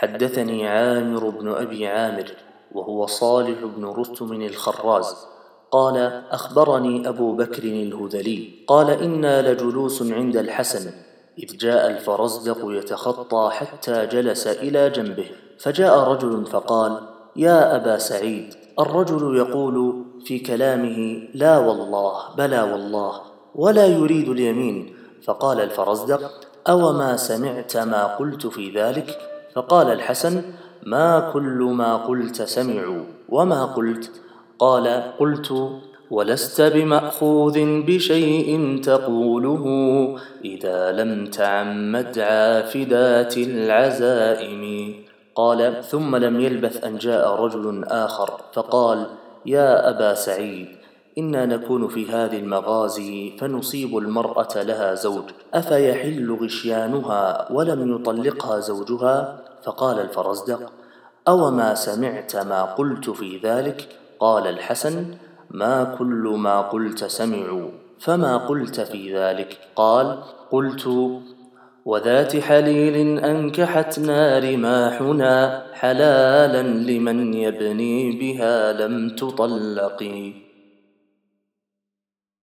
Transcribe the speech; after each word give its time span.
حدثني 0.00 0.68
عامر 0.68 1.28
بن 1.28 1.48
أبي 1.48 1.86
عامر 1.86 2.32
وهو 2.72 3.06
صالح 3.06 3.64
بن 3.76 3.84
رستم 3.84 4.32
الخراز. 4.32 5.16
قال 5.70 6.22
أخبرني 6.30 7.08
أبو 7.08 7.32
بكر 7.32 7.62
الهذلي. 7.62 8.50
قال 8.66 8.90
إنا 8.90 9.52
لجلوس 9.52 10.02
عند 10.02 10.36
الحسن 10.36 10.90
إذ 11.38 11.56
جاء 11.56 11.90
الفرزدق 11.90 12.58
يتخطى 12.64 13.48
حتى 13.52 14.06
جلس 14.06 14.46
إلى 14.46 14.90
جنبه 14.90 15.30
فجاء 15.58 15.98
رجل 15.98 16.46
فقال 16.46 17.00
يا 17.36 17.76
أبا 17.76 17.98
سعيد 17.98 18.54
الرجل 18.78 19.36
يقول 19.36 20.04
في 20.24 20.38
كلامه 20.38 21.28
لا 21.34 21.58
والله 21.58 22.34
بلى 22.36 22.62
والله 22.62 23.20
ولا 23.54 23.86
يريد 23.86 24.28
اليمين. 24.28 24.96
فقال 25.24 25.60
الفرزدق 25.60 26.30
أوما 26.68 27.16
سمعت 27.16 27.76
ما 27.76 28.16
قلت 28.16 28.46
في 28.46 28.70
ذلك؟ 28.70 29.29
فقال 29.54 29.92
الحسن 29.92 30.42
ما 30.82 31.30
كل 31.32 31.70
ما 31.74 31.96
قلت 31.96 32.42
سمعوا 32.42 33.04
وما 33.28 33.64
قلت؟ 33.64 34.10
قال 34.58 35.02
قلت 35.18 35.70
ولست 36.10 36.60
بمأخوذ 36.60 37.82
بشيء 37.86 38.80
تقوله 38.84 39.64
إذا 40.44 40.92
لم 40.92 41.26
تعمد 41.26 42.18
عافدات 42.18 43.36
العزائم. 43.38 44.94
قال 45.34 45.84
ثم 45.84 46.16
لم 46.16 46.40
يلبث 46.40 46.84
أن 46.84 46.98
جاء 46.98 47.34
رجل 47.34 47.84
آخر 47.84 48.40
فقال 48.52 49.06
يا 49.46 49.90
أبا 49.90 50.14
سعيد 50.14 50.68
إنا 51.18 51.46
نكون 51.46 51.88
في 51.88 52.10
هذه 52.10 52.38
المغازي 52.38 53.36
فنصيب 53.38 53.98
المرأة 53.98 54.62
لها 54.62 54.94
زوج. 54.94 55.24
أفيحل 55.54 56.38
غشيانها 56.42 57.52
ولم 57.52 57.94
يطلقها 57.94 58.60
زوجها؟ 58.60 59.42
فقال 59.64 60.00
الفرزدق 60.00 60.72
اوما 61.28 61.74
سمعت 61.74 62.36
ما 62.36 62.62
قلت 62.64 63.10
في 63.10 63.38
ذلك؟ 63.38 63.88
قال 64.20 64.46
الحسن 64.46 65.04
ما 65.50 65.96
كل 65.98 66.34
ما 66.36 66.60
قلت 66.60 67.04
سمعوا. 67.04 67.70
فما 67.98 68.36
قلت 68.36 68.80
في 68.80 69.18
ذلك؟ 69.18 69.58
قال 69.76 70.18
قلت 70.50 70.88
وذات 71.84 72.36
حليل 72.36 73.18
أنكحت 73.18 73.98
نار 73.98 74.56
ماحنا 74.56 75.62
حلالا 75.72 76.62
لمن 76.62 77.34
يبني 77.34 78.12
بها 78.12 78.72
لم 78.72 79.08
تطلقي. 79.08 80.49